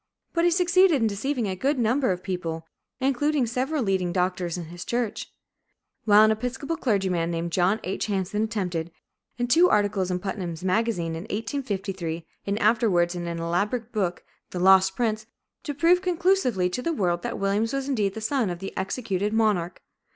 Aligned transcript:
But 0.33 0.45
he 0.45 0.49
succeeded 0.49 0.99
in 0.99 1.05
deceiving 1.05 1.45
a 1.45 1.53
number 1.73 2.09
of 2.11 2.21
good 2.21 2.25
people, 2.25 2.65
including 2.99 3.45
several 3.45 3.83
leading 3.83 4.11
doctors 4.11 4.57
in 4.57 4.65
his 4.65 4.83
church; 4.83 5.31
while 6.05 6.23
an 6.23 6.31
Episcopal 6.31 6.75
clergyman 6.75 7.29
named 7.29 7.51
John 7.51 7.79
H. 7.83 8.07
Hanson 8.07 8.41
attempted, 8.45 8.89
in 9.37 9.45
two 9.47 9.69
articles 9.69 10.09
in 10.09 10.17
"Putnam's 10.17 10.63
Magazine," 10.63 11.13
in 11.15 11.25
1853, 11.25 12.25
and 12.47 12.57
afterwards 12.57 13.13
in 13.13 13.27
an 13.27 13.37
elaborate 13.39 13.91
book, 13.91 14.23
"The 14.49 14.59
Lost 14.59 14.95
Prince," 14.95 15.27
to 15.61 15.75
prove 15.75 16.01
conclusively 16.01 16.67
to 16.71 16.81
the 16.81 16.93
world 16.93 17.21
that 17.21 17.37
Williams 17.37 17.71
was 17.71 17.87
indeed 17.87 18.15
the 18.15 18.21
son 18.21 18.49
of 18.49 18.57
the 18.57 18.75
executed 18.75 19.33
monarch. 19.33 19.83